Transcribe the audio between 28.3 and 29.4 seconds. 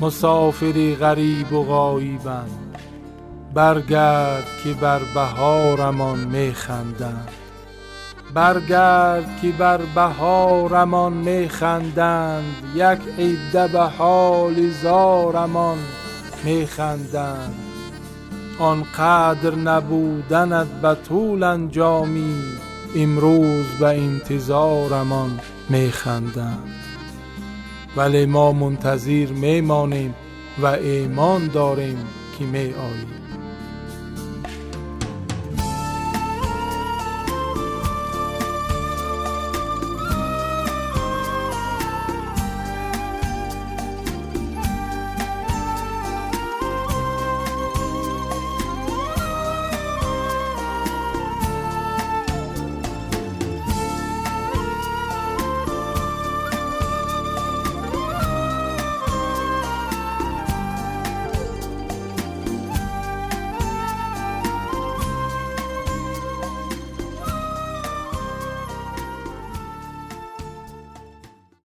منتظر